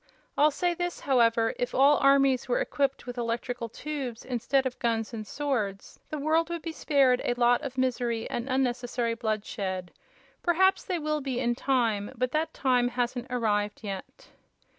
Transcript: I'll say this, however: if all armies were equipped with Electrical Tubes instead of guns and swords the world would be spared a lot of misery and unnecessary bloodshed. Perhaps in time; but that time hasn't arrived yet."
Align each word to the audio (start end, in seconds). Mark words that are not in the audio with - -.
I'll 0.35 0.49
say 0.49 0.73
this, 0.73 1.01
however: 1.01 1.53
if 1.59 1.75
all 1.75 1.97
armies 1.97 2.49
were 2.49 2.59
equipped 2.59 3.05
with 3.05 3.19
Electrical 3.19 3.69
Tubes 3.69 4.25
instead 4.25 4.65
of 4.65 4.79
guns 4.79 5.13
and 5.13 5.27
swords 5.27 5.99
the 6.09 6.17
world 6.17 6.49
would 6.49 6.63
be 6.63 6.71
spared 6.71 7.21
a 7.23 7.35
lot 7.35 7.61
of 7.61 7.77
misery 7.77 8.27
and 8.27 8.49
unnecessary 8.49 9.13
bloodshed. 9.13 9.91
Perhaps 10.41 10.89
in 10.89 11.53
time; 11.53 12.11
but 12.17 12.31
that 12.31 12.51
time 12.51 12.87
hasn't 12.87 13.27
arrived 13.29 13.81
yet." 13.83 14.29